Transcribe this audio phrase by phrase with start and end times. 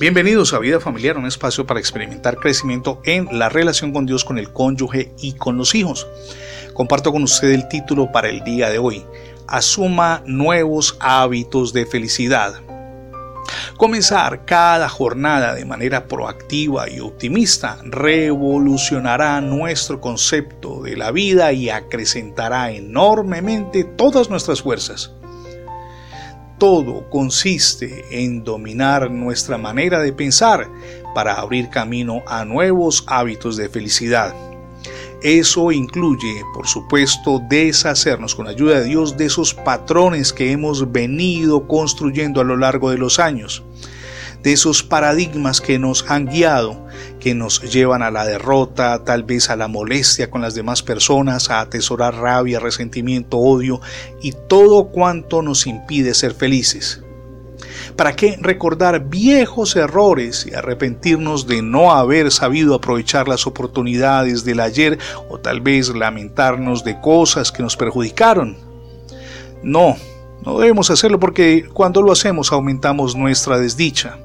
[0.00, 4.38] Bienvenidos a Vida Familiar, un espacio para experimentar crecimiento en la relación con Dios, con
[4.38, 6.08] el cónyuge y con los hijos.
[6.72, 9.04] Comparto con usted el título para el día de hoy.
[9.46, 12.60] Asuma nuevos hábitos de felicidad.
[13.76, 21.70] Comenzar cada jornada de manera proactiva y optimista revolucionará nuestro concepto de la vida y
[21.70, 25.12] acrecentará enormemente todas nuestras fuerzas
[26.64, 30.66] todo consiste en dominar nuestra manera de pensar
[31.14, 34.34] para abrir camino a nuevos hábitos de felicidad.
[35.22, 41.68] Eso incluye, por supuesto, deshacernos con ayuda de Dios de esos patrones que hemos venido
[41.68, 43.62] construyendo a lo largo de los años
[44.44, 46.86] de esos paradigmas que nos han guiado,
[47.18, 51.48] que nos llevan a la derrota, tal vez a la molestia con las demás personas,
[51.50, 53.80] a atesorar rabia, resentimiento, odio
[54.20, 57.00] y todo cuanto nos impide ser felices.
[57.96, 64.60] ¿Para qué recordar viejos errores y arrepentirnos de no haber sabido aprovechar las oportunidades del
[64.60, 64.98] ayer
[65.30, 68.58] o tal vez lamentarnos de cosas que nos perjudicaron?
[69.62, 69.96] No,
[70.44, 74.18] no debemos hacerlo porque cuando lo hacemos aumentamos nuestra desdicha.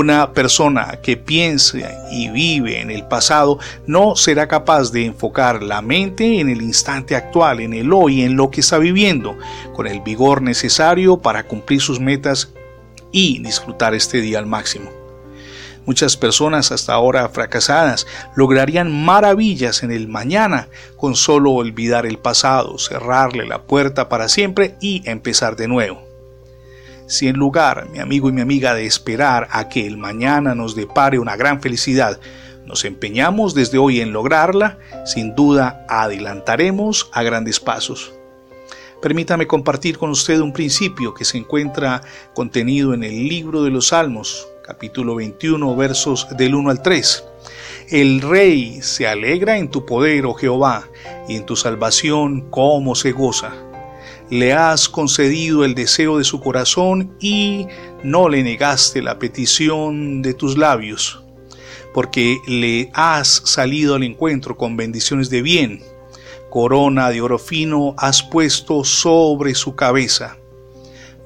[0.00, 1.76] Una persona que piensa
[2.12, 7.16] y vive en el pasado no será capaz de enfocar la mente en el instante
[7.16, 9.36] actual, en el hoy, en lo que está viviendo,
[9.74, 12.54] con el vigor necesario para cumplir sus metas
[13.10, 14.88] y disfrutar este día al máximo.
[15.84, 22.78] Muchas personas hasta ahora fracasadas lograrían maravillas en el mañana con solo olvidar el pasado,
[22.78, 26.07] cerrarle la puerta para siempre y empezar de nuevo.
[27.08, 30.76] Si en lugar, mi amigo y mi amiga, de esperar a que el mañana nos
[30.76, 32.20] depare una gran felicidad,
[32.66, 38.12] nos empeñamos desde hoy en lograrla, sin duda adelantaremos a grandes pasos.
[39.00, 42.02] Permítame compartir con usted un principio que se encuentra
[42.34, 47.24] contenido en el libro de los Salmos, capítulo 21, versos del 1 al 3.
[47.88, 50.86] El rey se alegra en tu poder, oh Jehová,
[51.26, 53.67] y en tu salvación cómo se goza
[54.30, 57.66] le has concedido el deseo de su corazón y
[58.02, 61.22] no le negaste la petición de tus labios,
[61.94, 65.82] porque le has salido al encuentro con bendiciones de bien.
[66.50, 70.36] Corona de oro fino has puesto sobre su cabeza.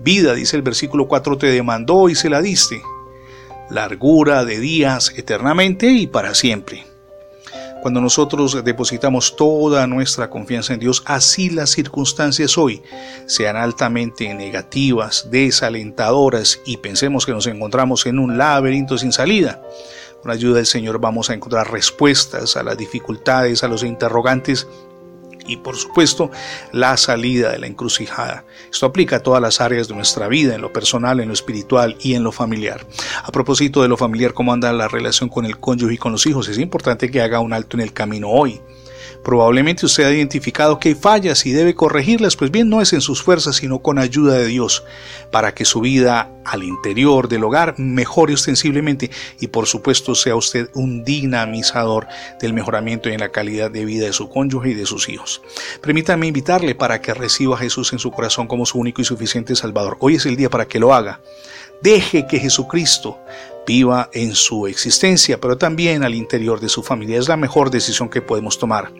[0.00, 2.82] Vida, dice el versículo 4, te demandó y se la diste.
[3.70, 6.91] Largura de días eternamente y para siempre.
[7.82, 12.80] Cuando nosotros depositamos toda nuestra confianza en Dios, así las circunstancias hoy
[13.26, 19.60] sean altamente negativas, desalentadoras y pensemos que nos encontramos en un laberinto sin salida.
[20.20, 24.68] Con la ayuda del Señor vamos a encontrar respuestas a las dificultades, a los interrogantes
[25.52, 26.30] y por supuesto
[26.72, 28.44] la salida de la encrucijada.
[28.70, 31.96] Esto aplica a todas las áreas de nuestra vida, en lo personal, en lo espiritual
[32.00, 32.86] y en lo familiar.
[33.22, 36.26] A propósito de lo familiar, cómo anda la relación con el cónyuge y con los
[36.26, 38.60] hijos, es importante que haga un alto en el camino hoy.
[39.24, 43.00] Probablemente usted ha identificado que hay fallas y debe corregirlas, pues bien no es en
[43.00, 44.84] sus fuerzas, sino con ayuda de Dios,
[45.30, 49.10] para que su vida al interior del hogar mejore ostensiblemente
[49.40, 52.08] y por supuesto sea usted un dinamizador
[52.40, 55.42] del mejoramiento en la calidad de vida de su cónyuge y de sus hijos.
[55.80, 59.54] Permítame invitarle para que reciba a Jesús en su corazón como su único y suficiente
[59.54, 59.96] Salvador.
[60.00, 61.20] Hoy es el día para que lo haga.
[61.82, 63.18] Deje que Jesucristo
[63.66, 67.18] viva en su existencia, pero también al interior de su familia.
[67.18, 68.92] Es la mejor decisión que podemos tomar.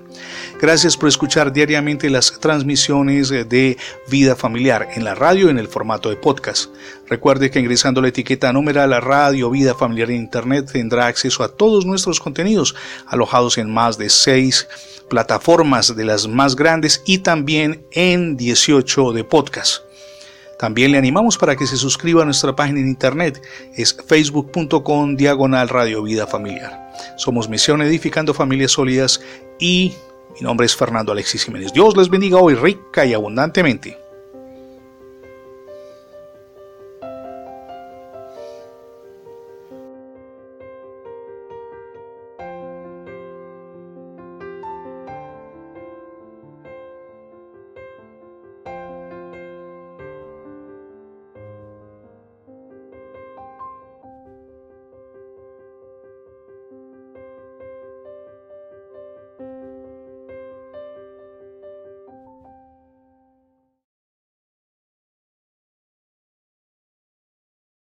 [0.61, 3.77] Gracias por escuchar diariamente las transmisiones de
[4.09, 6.71] vida familiar en la radio en el formato de podcast.
[7.09, 11.49] Recuerde que ingresando la etiqueta numeral la radio vida familiar en internet tendrá acceso a
[11.49, 12.75] todos nuestros contenidos
[13.07, 14.69] alojados en más de seis
[15.09, 19.92] plataformas de las más grandes y también en 18 de podcast.
[20.63, 23.43] También le animamos para que se suscriba a nuestra página en internet,
[23.75, 26.93] es facebook.com diagonal Radio Vida Familiar.
[27.17, 29.21] Somos Misión Edificando Familias Sólidas
[29.59, 29.93] y
[30.37, 31.73] mi nombre es Fernando Alexis Jiménez.
[31.73, 34.02] Dios les bendiga hoy rica y abundantemente.